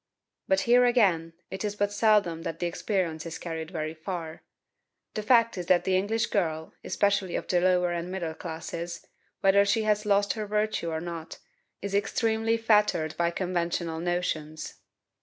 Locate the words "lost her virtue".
10.07-10.89